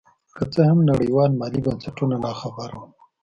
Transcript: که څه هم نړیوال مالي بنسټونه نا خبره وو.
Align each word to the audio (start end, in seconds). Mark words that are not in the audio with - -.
که 0.35 0.43
څه 0.53 0.61
هم 0.69 0.79
نړیوال 0.91 1.31
مالي 1.39 1.61
بنسټونه 1.65 2.15
نا 2.23 2.31
خبره 2.41 2.75
وو. 2.79 2.87